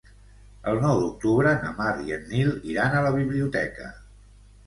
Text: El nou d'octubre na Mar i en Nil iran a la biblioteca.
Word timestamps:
El 0.69 0.79
nou 0.83 1.01
d'octubre 1.01 1.51
na 1.65 1.69
Mar 1.81 1.91
i 2.07 2.15
en 2.17 2.25
Nil 2.31 2.49
iran 2.71 2.97
a 3.01 3.05
la 3.09 3.11
biblioteca. 3.19 3.93